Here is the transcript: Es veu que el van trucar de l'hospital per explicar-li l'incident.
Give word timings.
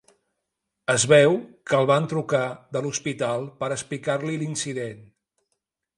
Es 0.93 1.03
veu 1.11 1.35
que 1.71 1.77
el 1.81 1.89
van 1.91 2.09
trucar 2.15 2.41
de 2.77 2.83
l'hospital 2.85 3.47
per 3.61 3.73
explicar-li 3.77 4.43
l'incident. 4.45 5.09